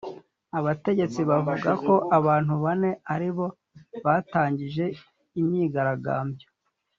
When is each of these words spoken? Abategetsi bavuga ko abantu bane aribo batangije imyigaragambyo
Abategetsi 0.59 1.19
bavuga 1.29 1.71
ko 1.85 1.93
abantu 2.17 2.53
bane 2.63 2.91
aribo 3.13 3.45
batangije 4.05 4.85
imyigaragambyo 5.39 6.47